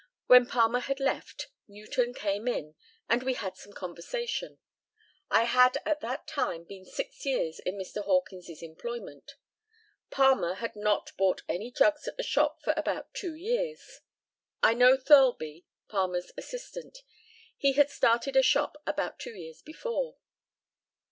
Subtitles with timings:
[0.25, 2.73] When Palmer had left, Newton came in,
[3.07, 4.57] and we had some conversation.
[5.29, 8.03] I had at that time been six years in Mr.
[8.03, 9.35] Hawkins's employment.
[10.09, 13.99] Palmer had not bought any drugs at the shop for about two years.
[14.63, 17.03] I know Thirlby, Palmer's assistant.
[17.55, 20.17] He had started a shop about two years before.